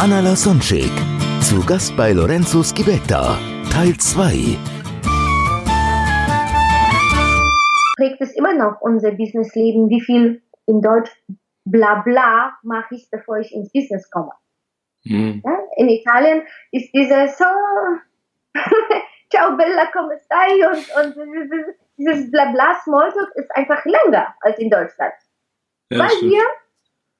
[0.00, 0.92] Anna Lasonczek,
[1.40, 3.36] zu Gast bei Lorenzo Schibetta,
[3.68, 4.56] Teil 2.
[7.96, 11.10] prägt es immer noch unser Businessleben, wie viel in Deutsch
[11.64, 14.30] bla bla mache ich, bevor ich ins Business komme.
[15.02, 15.42] Mhm.
[15.44, 15.58] Ja?
[15.78, 17.44] In Italien ist dieses so,
[19.32, 20.64] ciao Bella, come stai?
[20.68, 25.14] Und, und dieses, dieses bla bla Smalltalk ist einfach länger als in Deutschland.
[25.90, 26.34] Ja, Weil stimmt.
[26.34, 26.42] wir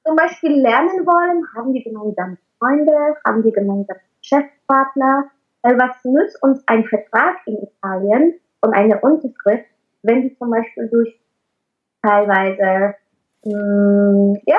[0.05, 5.31] zum Beispiel lernen wollen, haben wir gemeinsame Freunde, haben wir gemeinsame Geschäftspartner.
[5.61, 9.65] Weil was nützt uns ein Vertrag in Italien und eine Unterschrift,
[10.03, 11.19] wenn die zum Beispiel durch
[12.01, 12.95] teilweise
[13.43, 14.57] mh, ja,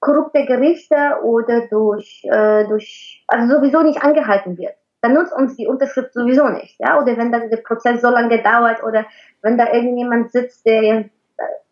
[0.00, 4.74] korrupte Gerichte oder durch, äh, durch, also sowieso nicht angehalten wird.
[5.00, 8.42] Dann nutzt uns die Unterschrift sowieso nicht, ja, oder wenn dann der Prozess so lange
[8.42, 9.06] dauert oder
[9.42, 11.04] wenn da irgendjemand sitzt, der, äh,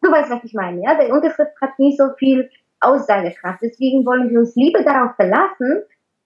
[0.03, 3.61] du weißt, was ich meine, ja, der Unterschrift hat nicht so viel Aussagekraft.
[3.63, 5.83] Deswegen wollen wir uns lieber darauf verlassen,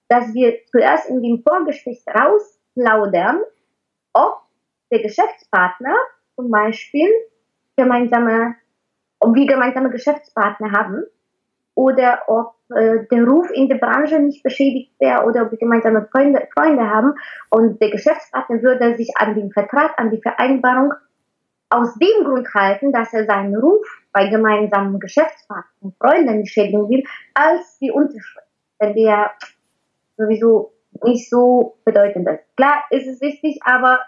[0.08, 3.40] dass wir zuerst in dem Vorgespräch rausplaudern,
[4.12, 4.40] ob
[4.90, 5.94] der Geschäftspartner
[6.34, 7.08] zum Beispiel
[7.76, 8.56] gemeinsame,
[9.20, 11.04] ob wir gemeinsame Geschäftspartner haben
[11.74, 16.08] oder ob äh, der Ruf in der Branche nicht beschädigt wäre oder ob wir gemeinsame
[16.10, 17.14] Freunde, Freunde haben
[17.50, 20.92] und der Geschäftspartner würde sich an den Vertrag, an die Vereinbarung
[21.70, 27.04] aus dem Grund halten, dass er seinen Ruf bei gemeinsamen Geschäftspartnern und Freunden schädigen will,
[27.34, 28.46] als die Unterschrift.
[28.78, 29.30] Wenn der
[30.16, 30.72] sowieso
[31.04, 32.40] nicht so bedeutend ist.
[32.56, 34.00] Klar ist es wichtig, aber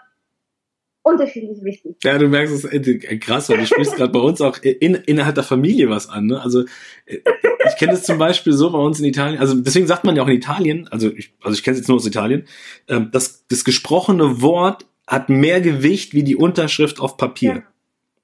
[1.03, 1.97] unterschiedlich wichtig.
[2.03, 5.35] Ja, du merkst es äh, krass, weil du sprichst gerade bei uns auch in, innerhalb
[5.35, 6.27] der Familie was an.
[6.27, 6.41] Ne?
[6.41, 6.63] Also
[7.05, 7.19] äh,
[7.67, 10.23] ich kenne es zum Beispiel so bei uns in Italien, also deswegen sagt man ja
[10.23, 12.45] auch in Italien, also ich, also ich kenne es jetzt nur aus Italien,
[12.87, 17.63] ähm, dass das gesprochene Wort hat mehr Gewicht wie die Unterschrift auf Papier.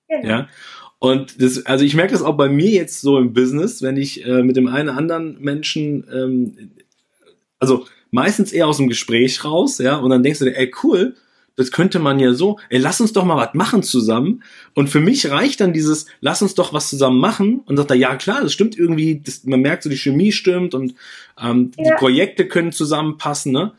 [0.08, 0.28] Genau.
[0.28, 0.48] Ja.
[1.00, 4.26] Und das, also ich merke das auch bei mir jetzt so im Business, wenn ich
[4.26, 6.72] äh, mit dem einen anderen Menschen, ähm,
[7.58, 11.16] also meistens eher aus dem Gespräch raus, ja, und dann denkst du dir, ey, cool,
[11.56, 14.44] das könnte man ja so, ey, lass uns doch mal was machen zusammen.
[14.76, 17.60] Und für mich reicht dann dieses, lass uns doch was zusammen machen.
[17.66, 20.74] Und sagt er, ja klar, das stimmt irgendwie, das, man merkt so, die Chemie stimmt
[20.74, 20.96] und
[21.38, 21.98] ähm, die Ja.
[21.98, 23.74] Projekte können zusammenpassen, ne?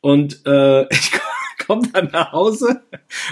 [0.00, 1.10] Und äh, ich
[1.68, 2.82] komme dann nach Hause,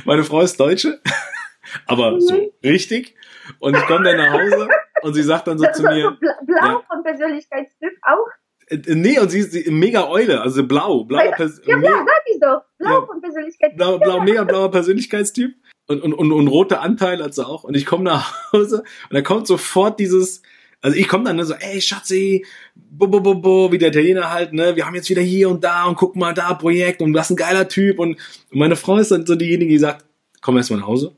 [0.04, 1.00] meine Frau ist Deutsche,
[1.86, 3.16] aber so richtig.
[3.58, 4.69] Und ich komme dann nach Hause
[5.02, 6.82] und sie sagt dann so zu so, mir, so bla- blau Ja.
[6.88, 8.26] von Persönlichkeitstyp auch.
[8.69, 12.41] äh, nee, und sie ist mega Eule, also blau, blauer Pers Ja, blau, sag ich
[12.41, 12.62] doch.
[12.78, 13.06] Blau Ja.
[13.06, 13.76] von Persönlichkeitstyp.
[13.78, 15.54] blau, blau, mega blauer Persönlichkeitstyp
[15.88, 17.64] und, und, und, und rote Anteile hat sie auch.
[17.64, 20.42] Und ich komme nach Hause und dann kommt sofort dieses,
[20.86, 24.30] also ich komme dann ne, so, ey Schatzi, bo, bo, bo, bo, wie der Italiener
[24.30, 27.12] halt, ne, wir haben jetzt wieder hier und da und guck mal da, Projekt und
[27.12, 27.98] was ein geiler Typ.
[27.98, 28.20] Und,
[28.52, 30.04] und meine Frau ist dann so diejenige, die sagt,
[30.42, 31.16] komm erst mal nach Hause,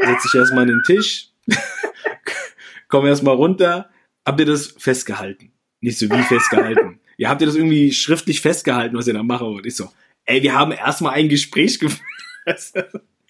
[0.00, 1.28] setz dich erst mal an den Tisch,
[2.88, 3.90] komm erst mal runter,
[4.24, 5.52] habt ihr das festgehalten?
[5.82, 7.00] Nicht so wie festgehalten.
[7.18, 9.66] Ja, habt ihr das irgendwie schriftlich festgehalten, was ihr da machen wollt?
[9.66, 9.90] Ich so,
[10.24, 12.00] ey, wir haben erstmal ein Gespräch geführt.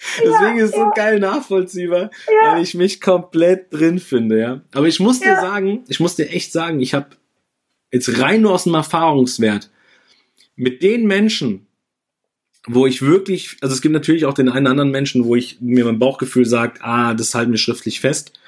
[0.25, 2.11] Deswegen ist es so geil nachvollziehbar,
[2.43, 4.61] weil ich mich komplett drin finde, ja.
[4.73, 5.41] Aber ich muss dir Ja.
[5.41, 7.09] sagen, ich muss dir echt sagen, ich habe
[7.93, 9.71] jetzt rein nur aus dem Erfahrungswert
[10.57, 11.67] mit den Menschen,
[12.67, 15.61] wo ich wirklich, also es gibt natürlich auch den einen oder anderen Menschen, wo ich
[15.61, 18.39] mir mein Bauchgefühl sagt, ah, das halten wir schriftlich fest.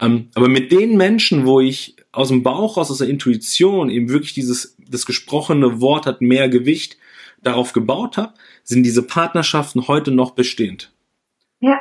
[0.00, 4.08] Ähm, aber mit den Menschen, wo ich aus dem Bauch raus, aus der Intuition eben
[4.08, 6.96] wirklich dieses, das gesprochene Wort hat mehr Gewicht,
[7.42, 8.34] darauf gebaut habe,
[8.64, 10.90] sind diese Partnerschaften heute noch bestehend.
[11.60, 11.80] Ja,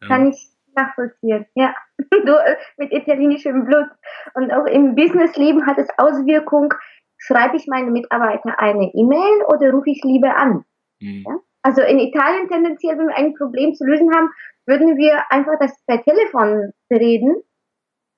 [0.00, 0.08] Ja.
[0.08, 1.46] kann ich nachvollziehen.
[1.54, 1.74] Ja,
[2.10, 3.88] du äh, mit italienischem Blut.
[4.34, 6.72] Und auch im Businessleben hat es Auswirkung.
[7.18, 10.64] Schreibe ich meine Mitarbeiter eine E-Mail oder rufe ich lieber an?
[11.00, 11.40] Mhm.
[11.62, 14.30] Also in Italien tendenziell, wenn wir ein Problem zu lösen haben,
[14.66, 17.42] würden wir einfach das per Telefon bereden.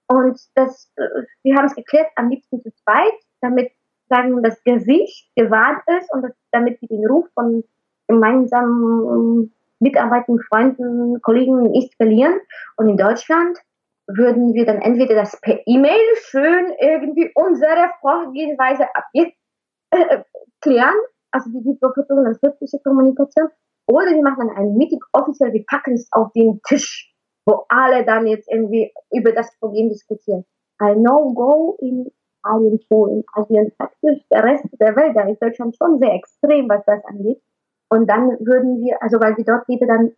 [0.08, 1.02] Und das, äh,
[1.44, 3.70] wir haben es geklärt, am liebsten zu zweit, damit
[4.08, 7.62] sagen das Gesicht gewahrt ist und das, damit wir den Ruf von
[8.08, 12.40] gemeinsamen mitarbeitenden Freunden, Kollegen nicht verlieren.
[12.76, 13.58] Und in Deutschland
[14.06, 19.32] würden wir dann entweder das per E-Mail schön irgendwie unsere Vorgehensweise abklären,
[19.90, 20.22] äh,
[20.60, 20.94] klären,
[21.30, 23.48] also die, die professionelle schriftliche Kommunikation,
[23.86, 27.14] oder wir machen dann ein Meeting offiziell, wir packen es auf den Tisch,
[27.46, 30.44] wo alle dann jetzt irgendwie über das Problem diskutieren.
[30.78, 32.10] Ein No-Go in
[32.44, 36.84] Italien, Polen, Asien, praktisch der Rest der Welt, da ist Deutschland schon sehr extrem, was
[36.86, 37.40] das angeht.
[37.88, 40.12] Und dann würden wir, also weil wir dort leben, dann,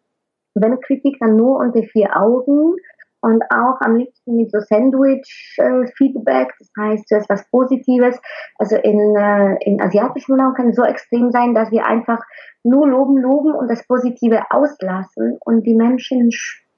[0.55, 2.77] wenn Kritik, dann nur unter vier Augen
[3.23, 8.19] und auch am liebsten mit so Sandwich-Feedback, das heißt zuerst was Positives.
[8.59, 12.21] Also in, äh, in asiatischen Raum kann es so extrem sein, dass wir einfach
[12.63, 16.31] nur loben, loben und das Positive auslassen und die Menschen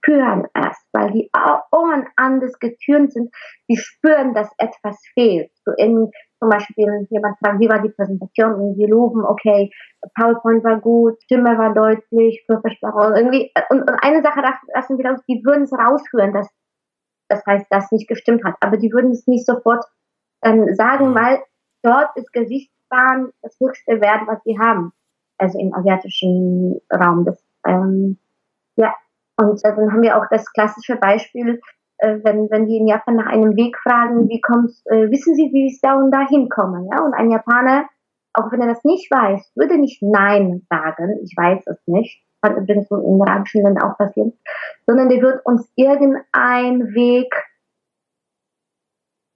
[0.03, 1.31] spüren es, weil die
[1.71, 3.33] Ohren anders getürnt sind.
[3.69, 5.51] Die spüren, dass etwas fehlt.
[5.65, 9.71] So in, zum Beispiel jemand fragt, wie war die Präsentation und wir loben, okay,
[10.19, 13.53] PowerPoint war gut, Stimme war deutlich, Körpersprache irgendwie.
[13.71, 14.43] Und, und eine Sache
[14.75, 16.49] lassen wir raus, die würden es raushören, dass
[17.29, 18.57] das heißt, das nicht gestimmt hat.
[18.61, 19.85] Aber die würden es nicht sofort
[20.43, 21.15] ähm, sagen, mhm.
[21.15, 21.39] weil
[21.83, 24.93] dort ist Gesichtsbahn das höchste Wert, was sie haben.
[25.39, 27.25] Also im asiatischen Raum.
[27.25, 28.19] Das, ähm,
[28.77, 28.95] ja,
[29.39, 31.61] und äh, dann haben wir auch das klassische Beispiel,
[31.99, 35.51] äh, wenn, wenn die in Japan nach einem Weg fragen, wie kommst, äh, wissen Sie,
[35.53, 36.89] wie ich da und da hinkomme?
[36.91, 37.05] Ja?
[37.05, 37.87] Und ein Japaner,
[38.35, 42.57] auch wenn er das nicht weiß, würde nicht Nein sagen, ich weiß es nicht, kann
[42.57, 44.33] übrigens in arabischen Ländern auch passieren,
[44.87, 47.33] sondern der wird uns irgendein Weg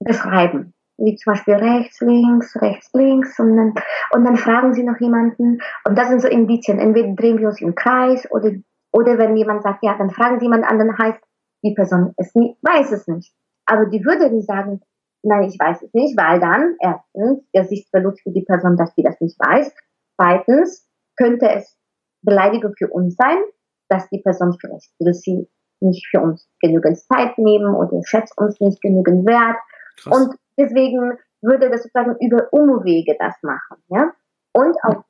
[0.01, 0.73] beschreiben.
[0.99, 3.75] Wie zum Beispiel rechts, links, rechts, links und dann,
[4.13, 6.79] und dann fragen sie noch jemanden und das sind so Indizien.
[6.79, 8.51] Entweder drehen wir uns im Kreis oder
[8.97, 11.21] oder wenn jemand sagt, ja, dann fragen Sie jemand an, dann heißt,
[11.63, 13.35] die Person es nie, weiß es nicht.
[13.67, 14.81] Aber die würde nicht sagen,
[15.23, 19.21] nein, ich weiß es nicht, weil dann erstens Gesichtsverlust für die Person, dass sie das
[19.21, 19.75] nicht weiß.
[20.17, 21.77] Zweitens könnte es
[22.23, 23.37] Beleidigung für uns sein,
[23.89, 25.47] dass die Person vielleicht will sie
[25.81, 29.59] nicht für uns genügend Zeit nehmen oder schätzt uns nicht genügend Wert.
[29.99, 30.17] Krass.
[30.17, 34.13] Und deswegen würde das sozusagen über Umwege das machen, ja.
[34.53, 35.05] Und auch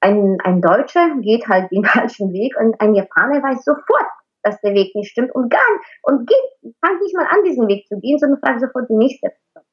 [0.00, 4.10] ein, ein Deutscher geht halt den falschen Weg und ein Japaner weiß sofort,
[4.42, 5.60] dass der Weg nicht stimmt und gar
[6.02, 9.28] und geht, fangt nicht mal an, diesen Weg zu gehen, sondern fragt sofort die nächste
[9.28, 9.66] Person.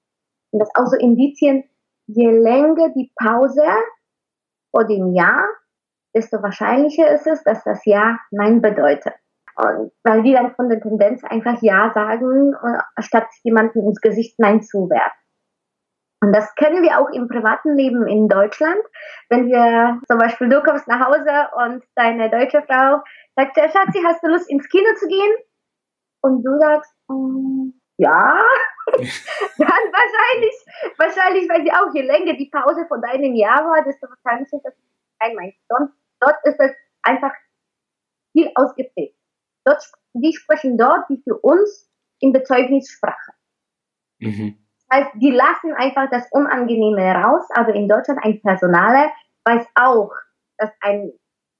[0.51, 1.63] Und das auch so Indizien,
[2.07, 3.63] je länger die Pause
[4.71, 5.45] vor dem Ja,
[6.15, 9.13] desto wahrscheinlicher ist es, dass das Ja Nein bedeutet.
[9.55, 14.39] Und weil die dann von der Tendenz einfach Ja sagen, äh, statt jemanden ins Gesicht
[14.39, 15.22] Nein zu werfen.
[16.23, 18.81] Und das kennen wir auch im privaten Leben in Deutschland.
[19.27, 23.03] Wenn wir zum Beispiel, du kommst nach Hause und deine deutsche Frau
[23.35, 25.33] sagt, Schatzi, hast du Lust ins Kino zu gehen?
[26.21, 28.41] Und du sagst, mm, ja,
[28.87, 30.55] dann wahrscheinlich,
[30.97, 34.63] wahrscheinlich, weil sie auch, je länger die Pause von deinem Jahr war, desto wahrscheinlicher ist
[34.63, 34.75] das
[35.19, 35.57] kein Mensch.
[35.67, 36.71] Dort ist es
[37.01, 37.33] einfach
[38.31, 39.17] viel ausgeprägt.
[39.65, 39.83] Dort,
[40.13, 43.33] die sprechen dort wie für uns in Bezeugnissprache.
[44.19, 44.62] Mhm
[44.93, 49.11] heißt, die lassen einfach das Unangenehme raus, aber in Deutschland ein Personaler
[49.45, 50.11] weiß auch,
[50.57, 51.11] dass ein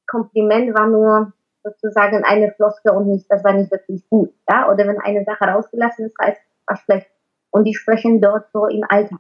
[0.08, 1.34] Kompliment war nur
[1.64, 5.46] sozusagen eine Floskel und nicht, das war nicht wirklich gut, ja, oder wenn eine Sache
[5.46, 7.10] rausgelassen ist, heißt, war schlecht.
[7.52, 9.18] Und die sprechen dort so im Alter.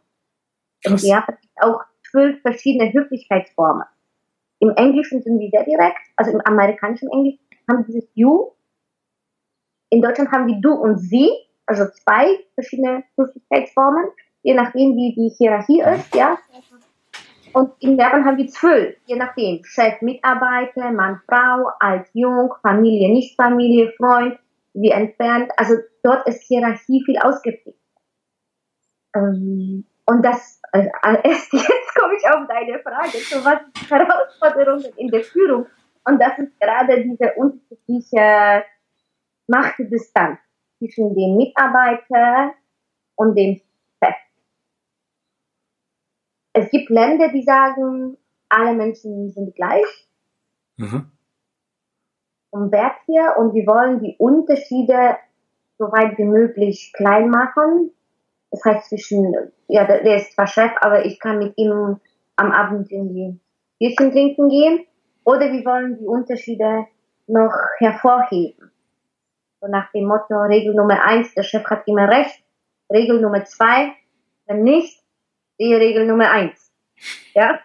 [0.86, 3.86] Und die haben auch zwölf verschiedene Höflichkeitsformen.
[4.59, 7.39] Im Englischen sind die sehr direkt, also im amerikanischen Englisch
[7.69, 8.51] haben die dieses You.
[9.89, 11.30] In Deutschland haben die du und sie
[11.65, 14.06] also zwei verschiedene Höflichkeitsformen,
[14.42, 16.38] je nachdem, wie die Hierarchie ist, ja.
[17.54, 19.63] Und in Japan haben wir zwölf, je nachdem.
[19.63, 24.39] Chef, Mitarbeiter, Mann, Frau, alt, jung, Familie, nicht Familie, Freund,
[24.74, 25.51] wie entfernt.
[25.56, 27.77] Also dort ist Hierarchie viel ausgeprägt.
[29.16, 30.90] Ähm, und das, also
[31.23, 35.68] erst jetzt komme ich auf deine Frage, so was Herausforderungen in der Führung.
[36.06, 38.64] Und das ist gerade diese unterschiedliche
[39.47, 40.40] Machtdistanz
[40.83, 42.54] zwischen dem Mitarbeiter
[43.16, 43.61] und dem
[44.04, 44.16] Chef.
[46.54, 48.18] Es gibt Länder, die sagen,
[48.49, 50.07] alle Menschen sind gleich.
[50.78, 51.11] Mhm.
[52.52, 55.18] Vom Wert hier und wir wollen die Unterschiede
[55.78, 57.92] so weit wie möglich klein machen.
[58.52, 59.33] Das heißt zwischen,
[59.68, 61.99] ja, der ist zwar Chef, aber ich kann mit ihm
[62.35, 63.40] am Abend in die
[63.80, 64.85] Bierchen trinken gehen.
[65.23, 66.85] Oder wir wollen die Unterschiede
[67.28, 68.72] noch hervorheben.
[69.63, 72.43] So nach dem Motto, Regel Nummer eins, der Chef hat immer recht.
[72.91, 73.93] Regel Nummer zwei,
[74.45, 75.01] wenn nicht,
[75.57, 76.71] die Regel Nummer eins.
[77.33, 77.59] Ja?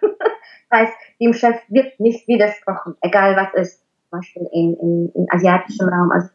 [0.71, 3.81] Das heißt, dem Chef wird nicht widersprochen, egal was ist.
[4.09, 6.29] Zum Beispiel in, in, in asiatischem Raum, also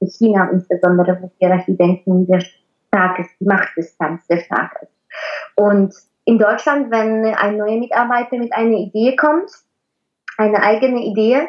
[0.00, 4.92] in China insbesondere, wo Hierarchie-Denken sehr stark ist, die Machtdistanz sehr stark ist.
[5.56, 9.50] Und in Deutschland, wenn ein neuer Mitarbeiter mit einer Idee kommt,
[10.38, 11.48] eine eigene Idee,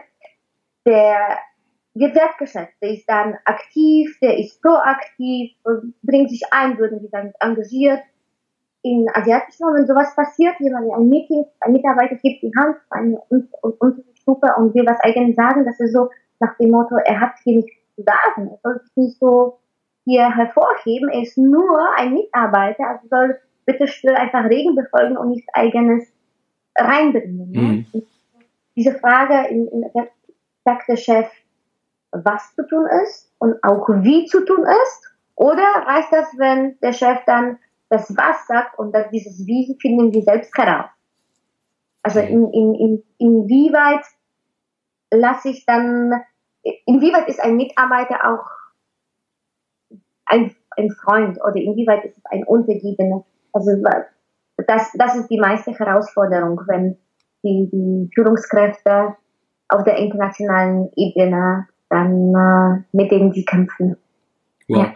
[0.86, 1.40] der
[2.00, 2.76] wertgeschätzt.
[2.82, 5.52] Der ist dann aktiv, der ist proaktiv,
[6.04, 8.02] bringt sich ein, würden wir sagen, engagiert.
[8.84, 14.54] In asiatischen wenn sowas passiert, jemand ein Meeting, ein Mitarbeiter gibt die Hand, eine Unterstufe
[14.58, 17.74] und will was eigentlich sagen, das ist so nach dem Motto, er hat hier nichts
[17.96, 19.58] zu sagen, er soll sich nicht so
[20.06, 25.30] hier hervorheben, er ist nur ein Mitarbeiter, also soll bitte still einfach Regen befolgen und
[25.30, 26.08] nichts eigenes
[26.78, 27.52] reinbringen.
[27.52, 27.60] Ne?
[27.60, 28.04] Mhm.
[28.76, 29.86] Diese Frage, in, in,
[30.64, 31.30] sagt der Chef,
[32.12, 35.16] was zu tun ist und auch wie zu tun ist?
[35.36, 37.60] Oder reicht das, wenn der Chef dann
[37.90, 40.90] das Was sagt und dass dieses Wie finden wir selbst heraus?
[42.04, 44.04] Also in, in, in, inwieweit
[45.12, 46.14] lasse ich dann,
[46.86, 48.46] inwieweit ist ein Mitarbeiter auch
[50.26, 53.26] ein, ein Freund oder inwieweit ist es ein Untergebener?
[53.54, 53.72] Also
[54.68, 56.98] das, das ist die meiste Herausforderung, wenn
[57.44, 59.16] die, die Führungskräfte
[59.70, 63.96] auf der internationalen Ebene dann äh, mit denen sie kämpfen.
[64.68, 64.88] Wow.
[64.88, 64.94] Ja.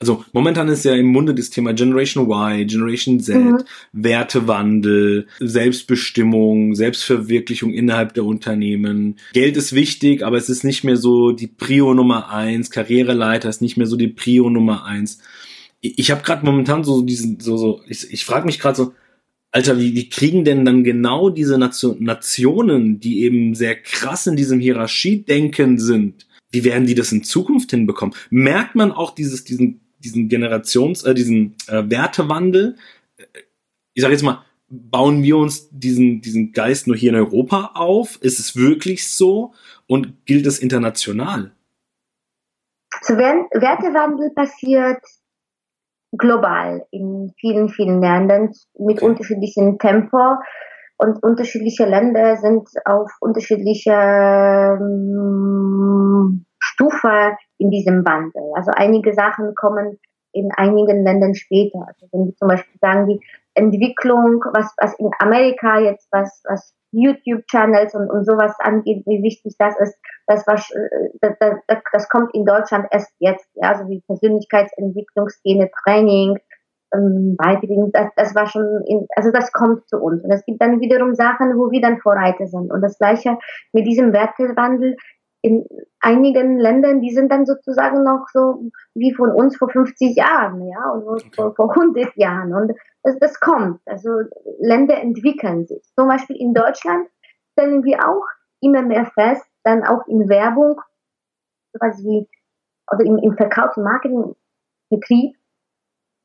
[0.00, 3.58] Also momentan ist ja im Munde das Thema Generation Y, Generation Z, mhm.
[3.92, 9.16] Wertewandel, Selbstbestimmung, Selbstverwirklichung innerhalb der Unternehmen.
[9.34, 12.70] Geld ist wichtig, aber es ist nicht mehr so die Prio Nummer eins.
[12.70, 15.20] Karriereleiter ist nicht mehr so die Prio Nummer eins.
[15.82, 18.92] Ich, ich habe gerade momentan so diesen, so, so, ich, ich frage mich gerade so,
[19.52, 24.36] Alter, wie, wie kriegen denn dann genau diese Nation, Nationen, die eben sehr krass in
[24.36, 28.14] diesem Hierarchiedenken sind, wie werden die das in Zukunft hinbekommen?
[28.30, 32.76] Merkt man auch dieses, diesen, diesen Generations, äh, diesen äh, Wertewandel?
[33.16, 33.24] Äh,
[33.94, 38.18] ich sage jetzt mal, bauen wir uns diesen, diesen Geist nur hier in Europa auf?
[38.22, 39.52] Ist es wirklich so?
[39.86, 41.52] Und gilt es international?
[43.02, 45.02] So, Wertewandel passiert
[46.12, 49.04] global in vielen, vielen Ländern mit okay.
[49.04, 50.36] unterschiedlichem Tempo
[51.00, 58.42] und unterschiedliche Länder sind auf unterschiedlicher ähm, Stufe in diesem Wandel.
[58.54, 59.98] Also einige Sachen kommen
[60.32, 61.86] in einigen Ländern später.
[61.86, 63.20] Also wenn wir zum Beispiel sagen, die
[63.54, 69.54] Entwicklung, was, was in Amerika jetzt, was, was YouTube-Channels und, und sowas angeht, wie wichtig
[69.58, 70.68] das ist, das, was,
[71.22, 76.38] das, das, das kommt in Deutschland erst jetzt, ja, also wie Persönlichkeitsentwicklung, Szene, Training,
[76.94, 80.22] ähm, Weiterbildung, das, das war schon, in, also das kommt zu uns.
[80.24, 82.72] Und es gibt dann wiederum Sachen, wo wir dann Vorreiter sind.
[82.72, 83.38] Und das Gleiche
[83.72, 84.96] mit diesem Wertewandel
[85.42, 85.64] in
[86.00, 90.90] einigen Ländern, die sind dann sozusagen noch so wie von uns vor 50 Jahren, ja,
[90.90, 91.30] und okay.
[91.34, 92.54] vor, vor 100 Jahren.
[92.54, 93.80] Und das, das kommt.
[93.86, 94.10] Also
[94.58, 95.82] Länder entwickeln sich.
[95.98, 97.08] Zum Beispiel in Deutschland
[97.52, 98.26] stellen wir auch
[98.60, 100.80] immer mehr fest, dann auch in Werbung,
[101.72, 102.28] sowas wie,
[102.86, 105.36] also im, im Verkauf, im Marketingbetrieb,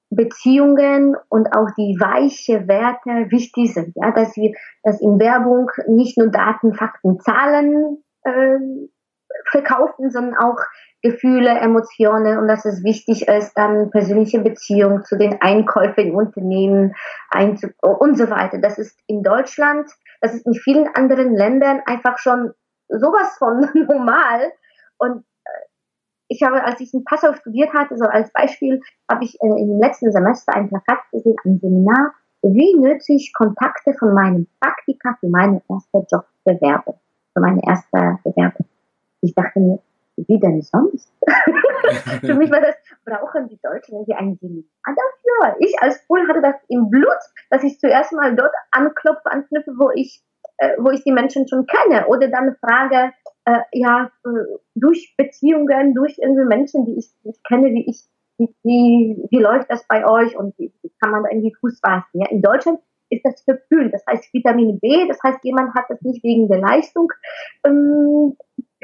[0.09, 6.17] Beziehungen und auch die weiche Werte wichtig sind, ja, dass wir, dass in Werbung nicht
[6.17, 8.59] nur Daten, Fakten, Zahlen äh,
[9.51, 10.57] verkaufen, sondern auch
[11.01, 16.95] Gefühle, Emotionen und dass es wichtig ist, dann persönliche Beziehungen zu den Einkäufern im Unternehmen
[17.29, 18.57] einzu und so weiter.
[18.57, 19.89] Das ist in Deutschland,
[20.21, 22.53] das ist in vielen anderen Ländern einfach schon
[22.87, 24.51] sowas von normal
[24.97, 25.23] und
[26.27, 29.79] ich habe, als ich in Passau studiert hatte, so als Beispiel, habe ich äh, im
[29.79, 35.29] letzten Semester ein Plakat gesehen, ein Seminar, wie nütze ich Kontakte von meinem Praktika für
[35.29, 36.99] meine erste Jobbewerbung,
[37.33, 38.67] für meine erste Bewerbung.
[39.21, 39.79] Ich dachte mir,
[40.17, 41.11] wie denn sonst?
[42.21, 45.55] Für mich war das, brauchen die Deutschen irgendwie ein Seminar dafür?
[45.59, 49.91] Ich als Pool hatte das im Blut, dass ich zuerst mal dort anklopfe, anknüpfe, wo
[49.93, 50.23] ich,
[50.57, 52.07] äh, wo ich die Menschen schon kenne.
[52.07, 53.11] Oder dann frage,
[53.45, 54.29] äh, ja, äh,
[54.75, 58.03] durch Beziehungen, durch irgendwie Menschen, die ich, die ich kenne, wie ich,
[58.37, 61.79] wie, wie, wie läuft das bei euch und wie, wie kann man da irgendwie Fuß
[61.79, 62.21] fassen?
[62.21, 62.29] Ja?
[62.29, 63.93] In Deutschland ist das verpönt.
[63.93, 67.11] Das heißt Vitamin B, das heißt, jemand hat das nicht wegen der Leistung
[67.63, 68.35] ähm,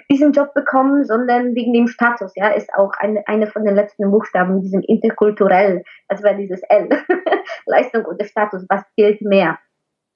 [0.09, 2.33] diesen Job bekommen, sondern wegen dem Status.
[2.35, 6.89] Ja, ist auch eine, eine von den letzten Buchstaben, diesem interkulturell, das war dieses L,
[7.65, 9.57] Leistung oder Status, was gilt mehr.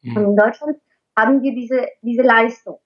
[0.01, 0.17] Mhm.
[0.17, 0.77] Und in Deutschland
[1.17, 2.79] haben wir diese, diese Leistung.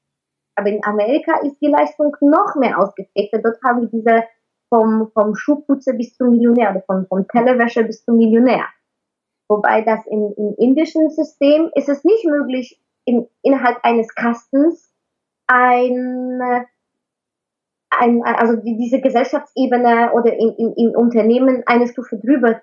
[0.60, 3.34] Aber in Amerika ist die Leistung noch mehr ausgeprägt.
[3.42, 4.26] Dort haben wir diese
[4.68, 8.66] vom, vom Schuhputzer bis zum Millionär oder vom, vom Tellerwäscher bis zum Millionär.
[9.48, 14.94] Wobei das im, im indischen System ist es nicht möglich, in, innerhalb eines Kastens
[15.48, 16.42] ein,
[17.90, 22.62] ein, also diese Gesellschaftsebene oder im Unternehmen eine Stufe drüber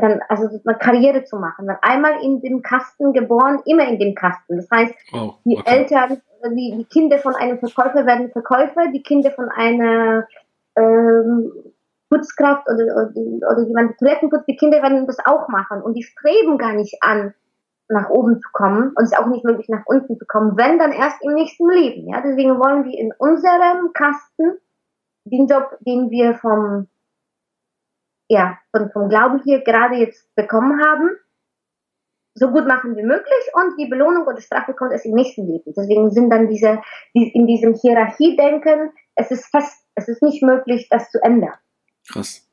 [0.00, 1.66] dann, also eine Karriere zu machen.
[1.66, 4.56] Dann einmal in dem Kasten geboren, immer in dem Kasten.
[4.56, 5.38] Das heißt, oh, okay.
[5.44, 6.22] die Eltern,
[6.56, 10.26] die, die Kinder von einem Verkäufer werden Verkäufer, die Kinder von einer
[10.76, 11.52] ähm,
[12.10, 13.12] Putzkraft oder, oder,
[13.52, 17.02] oder jemand Toiletten putzt, die Kinder werden das auch machen und die streben gar nicht
[17.02, 17.34] an,
[17.88, 20.78] nach oben zu kommen und es ist auch nicht möglich, nach unten zu kommen, wenn
[20.78, 22.08] dann erst im nächsten Leben.
[22.08, 24.58] Ja, deswegen wollen wir in unserem Kasten
[25.24, 26.88] den Job, den wir vom,
[28.28, 31.10] ja, von, vom Glauben hier gerade jetzt bekommen haben,
[32.34, 35.72] so gut machen wie möglich und die Belohnung oder Strafe kommt erst im nächsten Leben.
[35.76, 36.80] Deswegen sind dann diese,
[37.14, 41.54] die, in diesem Hierarchiedenken, es ist fest, es ist nicht möglich, das zu ändern.
[42.10, 42.46] Krass.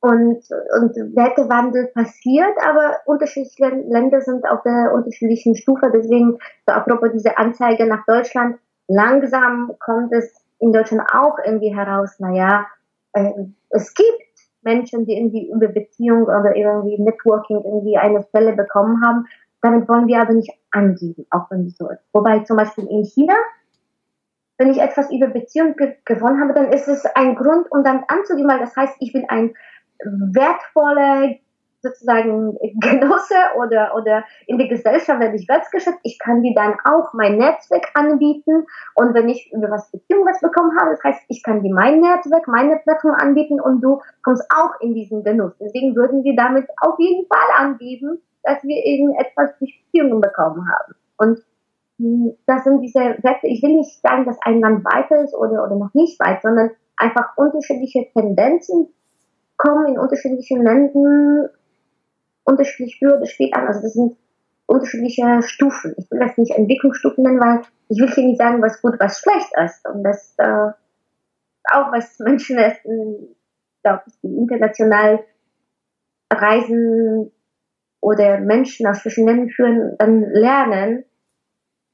[0.00, 0.42] und,
[0.80, 5.90] und Wertewandel passiert, aber unterschiedliche Länder sind auf der unterschiedlichen Stufe.
[5.92, 8.58] Deswegen, so apropos diese Anzeige nach Deutschland,
[8.88, 12.66] langsam kommt es in Deutschland auch irgendwie heraus, naja,
[13.14, 13.30] äh,
[13.70, 14.31] es gibt
[14.62, 19.26] Menschen, die irgendwie über Beziehung oder irgendwie Networking irgendwie eine Stelle bekommen haben.
[19.60, 22.02] Damit wollen wir aber nicht angeben, auch wenn es so ist.
[22.12, 23.34] Wobei zum Beispiel in China,
[24.58, 28.04] wenn ich etwas über Beziehung ge gewonnen habe, dann ist es ein Grund, um dann
[28.08, 29.54] anzugeben, weil das heißt, ich bin ein
[30.04, 31.38] wertvolle
[31.82, 35.98] sozusagen Genosse oder, oder in der Gesellschaft werde ich wertgeschätzt.
[36.02, 38.66] Ich kann dir dann auch mein Netzwerk anbieten.
[38.94, 42.00] Und wenn ich über was Beziehung was bekommen habe, das heißt, ich kann dir mein
[42.00, 45.52] Netzwerk, meine Plattform anbieten und du kommst auch in diesen Genuss.
[45.60, 50.94] Deswegen würden wir damit auf jeden Fall angeben, dass wir irgendetwas durch Beziehungen bekommen haben.
[51.18, 51.44] Und
[51.98, 55.64] hm, das sind diese Werte, ich will nicht sagen, dass ein Land weiter ist oder,
[55.64, 58.88] oder noch nicht weit, sondern einfach unterschiedliche Tendenzen,
[59.56, 61.48] kommen in unterschiedlichen Ländern
[62.44, 63.66] unterschiedlich früh oder spät an.
[63.66, 64.16] Also das sind
[64.66, 65.94] unterschiedliche Stufen.
[65.98, 69.18] Ich will das nicht Entwicklungsstufen nennen, weil ich will hier nicht sagen, was gut, was
[69.18, 69.86] schlecht ist.
[69.88, 70.70] Und das äh,
[71.70, 72.82] auch was Menschen ist,
[73.82, 75.24] glaube ich, die international
[76.32, 77.30] reisen
[78.00, 81.04] oder Menschen aus verschiedenen Ländern führen, dann lernen,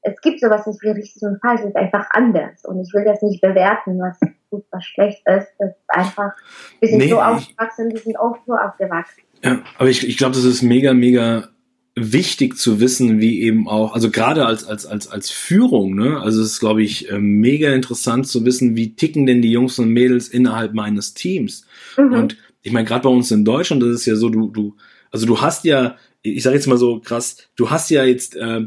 [0.01, 2.63] es gibt sowas nicht wie richtig und falsch, es ist einfach anders.
[2.65, 4.17] Und ich will das nicht bewerten, was
[4.49, 5.51] gut, was schlecht ist.
[5.59, 6.35] Das ist einfach,
[6.79, 9.23] wir sind nee, so aufgewachsen, wir sind auch so aufgewachsen.
[9.43, 11.49] Ja, aber ich, ich glaube, das ist mega, mega
[11.95, 16.41] wichtig zu wissen, wie eben auch, also gerade als, als, als, als Führung, ne, also
[16.41, 19.89] es ist, glaube ich, äh, mega interessant zu wissen, wie ticken denn die Jungs und
[19.89, 21.65] Mädels innerhalb meines Teams.
[21.97, 22.13] Mhm.
[22.13, 24.75] Und ich meine, gerade bei uns in Deutschland, das ist ja so, du, du,
[25.11, 28.61] also du hast ja, ich sage jetzt mal so krass, du hast ja jetzt äh,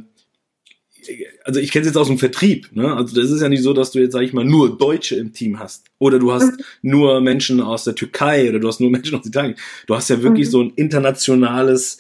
[1.44, 2.94] also ich kenne es jetzt aus dem Vertrieb, ne?
[2.94, 5.32] Also das ist ja nicht so, dass du jetzt, sag ich mal, nur Deutsche im
[5.32, 5.87] Team hast.
[5.99, 6.64] Oder du hast mhm.
[6.82, 9.56] nur Menschen aus der Türkei oder du hast nur Menschen aus Italien.
[9.87, 10.50] Du hast ja wirklich mhm.
[10.50, 11.99] so ein internationales,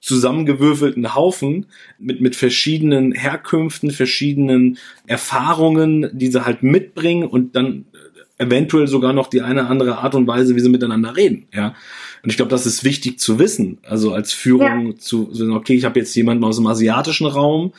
[0.00, 1.66] zusammengewürfelten Haufen
[1.98, 7.84] mit, mit verschiedenen Herkünften, verschiedenen Erfahrungen, die sie halt mitbringen und dann
[8.38, 11.74] eventuell sogar noch die eine andere Art und Weise, wie sie miteinander reden, ja.
[12.22, 14.96] Und ich glaube, das ist wichtig zu wissen, also als Führung ja.
[14.96, 17.72] zu, okay, ich habe jetzt jemanden aus dem asiatischen Raum,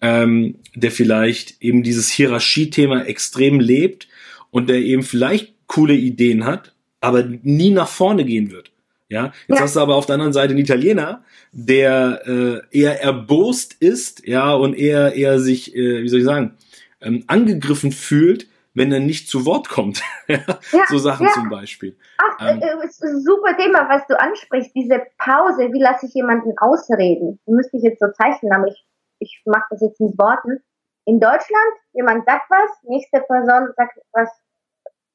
[0.00, 4.08] ähm, der vielleicht eben dieses Hierarchiethema extrem lebt
[4.50, 8.70] und der eben vielleicht coole Ideen hat, aber nie nach vorne gehen wird.
[9.10, 9.60] Ja, jetzt ja.
[9.64, 14.52] hast du aber auf der anderen Seite einen Italiener, der äh, eher erbost ist, ja,
[14.52, 16.54] und eher eher sich, äh, wie soll ich sagen,
[17.00, 20.02] ähm, angegriffen fühlt, wenn er nicht zu Wort kommt.
[20.28, 20.40] ja,
[20.88, 21.32] so Sachen ja.
[21.32, 21.96] zum Beispiel.
[22.18, 24.72] Ach, ähm, äh, ist ein super Thema, was du ansprichst.
[24.74, 27.38] Diese Pause, wie lasse ich jemanden ausreden?
[27.46, 28.84] Müsste ich jetzt so zeichnen, aber ich
[29.18, 30.62] ich mache das jetzt mit Worten.
[31.04, 34.30] In Deutschland, jemand sagt was, nächste Person sagt was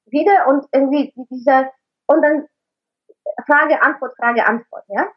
[0.06, 1.72] wieder und irgendwie dieser,
[2.08, 2.48] und dann
[3.46, 5.08] Frage, Antwort, Frage, Antwort, ja.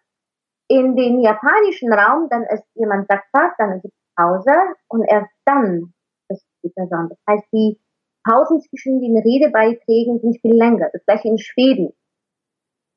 [0.68, 4.52] In den japanischen Raum, dann ist jemand sagt was, dann gibt es Pause
[4.88, 5.94] und erst dann
[6.28, 7.08] ist die Person.
[7.08, 7.80] Das heißt, die
[8.24, 10.90] Pausen zwischen den Redebeiträgen sind viel länger.
[10.92, 11.92] Das gleiche in Schweden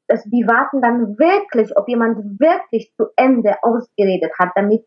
[0.10, 4.84] dass die warten dann wirklich, ob jemand wirklich zu Ende ausgeredet hat, damit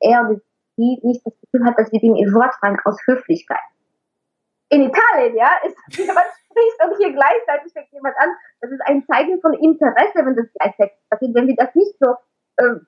[0.00, 0.40] er
[0.76, 3.60] sie nicht das Gefühl hat, dass wir ihm in Wort fallen aus Höflichkeit.
[4.70, 8.30] In Italien, ja, ist jemand spricht und hier gleichzeitig fängt jemand an.
[8.60, 11.34] Das ist ein Zeichen von Interesse, wenn das gleichzeitig passiert.
[11.34, 12.16] Wenn wir das nicht so,
[12.56, 12.80] äh,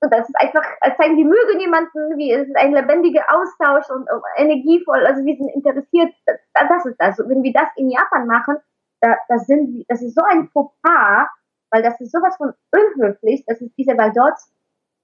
[0.00, 4.10] das ist einfach als Zeichen, wir mögen jemanden, wie es ist ein lebendiger Austausch und,
[4.10, 6.12] und energievoll, also wir sind interessiert.
[6.26, 7.18] Das, das ist das.
[7.18, 8.56] Wenn wir das in Japan machen,
[9.04, 11.28] da, da sind, das ist so ein Fauxpas,
[11.70, 14.38] weil das ist sowas von unhöflich, das ist dieser, weil dort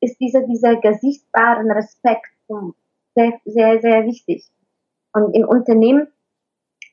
[0.00, 2.26] ist dieser, dieser gesichtbaren Respekt
[3.14, 4.48] sehr, sehr, sehr wichtig.
[5.12, 6.08] Und im Unternehmen,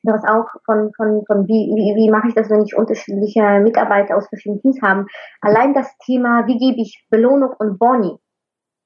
[0.02, 4.16] das auch von, von, von wie, wie, wie mache ich das, wenn ich unterschiedliche Mitarbeiter
[4.16, 5.06] aus verschiedenen Teams habe.
[5.40, 8.18] Allein das Thema, wie gebe ich Belohnung und Boni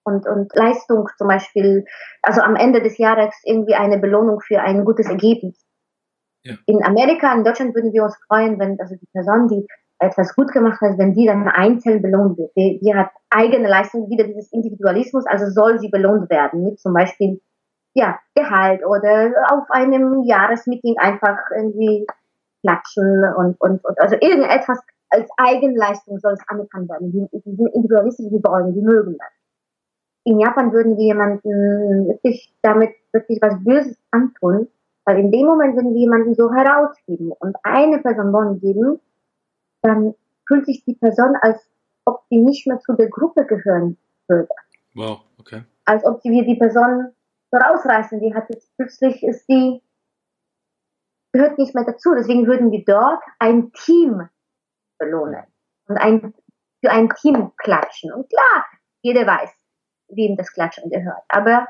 [0.04, 1.84] und, und Leistung zum Beispiel,
[2.22, 5.58] also am Ende des Jahres irgendwie eine Belohnung für ein gutes Ergebnis.
[6.66, 9.66] In Amerika, in Deutschland würden wir uns freuen, wenn also die Person, die
[9.98, 12.50] etwas gut gemacht hat, wenn die dann einzeln belohnt wird.
[12.56, 16.92] Die, die hat eigene Leistung, wieder dieses Individualismus, also soll sie belohnt werden mit zum
[16.92, 17.40] Beispiel
[17.94, 22.06] ja, Gehalt oder auf einem Jahresmeeting einfach irgendwie
[22.62, 27.12] klatschen und, und, und also irgendetwas als Eigenleistung soll es anerkannt werden.
[27.12, 29.28] Die, die sind individualistisch, die wollen, die mögen das.
[30.24, 34.68] In Japan würden wir jemanden wirklich damit wirklich was Böses antun,
[35.04, 39.00] weil in dem Moment, wenn wir jemanden so herausgeben und eine Person Bonn geben,
[39.82, 40.14] dann
[40.46, 41.58] fühlt sich die Person, als
[42.04, 43.96] ob sie nicht mehr zu der Gruppe gehören
[44.28, 44.48] würde.
[44.94, 45.62] Wow, okay.
[45.84, 47.12] Als ob wir die Person
[47.52, 48.20] so rausreißen.
[48.20, 49.82] Die hat jetzt plötzlich ist die,
[51.32, 52.14] gehört nicht mehr dazu.
[52.16, 54.28] Deswegen würden wir dort ein Team
[54.98, 55.44] belohnen
[55.88, 56.34] und ein,
[56.80, 58.12] für ein Team klatschen.
[58.12, 58.64] Und klar,
[59.02, 59.50] jeder weiß,
[60.08, 61.22] wem das Klatschen gehört.
[61.28, 61.68] Aber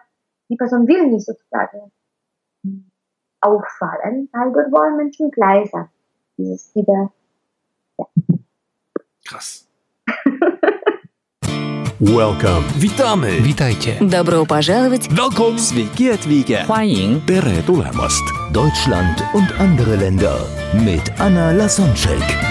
[0.48, 1.92] die Person will nicht sozusagen
[3.41, 5.89] auffallen, weil dort wollen Menschen gleich sein.
[6.37, 7.11] Dieses wieder,
[9.25, 9.67] Krass.
[11.99, 12.63] Welcome.
[12.79, 13.41] Witamy!
[13.41, 13.97] Witajcie!
[13.99, 15.09] Добро пожаловать!
[15.09, 15.57] Welcome!
[15.57, 16.63] Sveiki atvykę.
[16.65, 18.23] 欢迎 Tere tulemast.
[18.53, 20.37] Deutschland und andere Länder
[20.73, 22.50] mit Anna Lasonczek.